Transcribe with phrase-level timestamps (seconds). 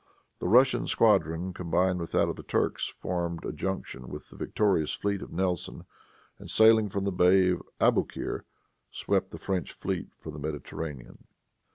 [0.39, 4.95] The Russian squadron combined with that of the Turks, formed a junction with the victorious
[4.95, 5.85] fleet of Nelson,
[6.39, 8.41] and sailing from the bay of Aboukir,
[8.89, 11.25] swept the French fleet from the Mediterranean.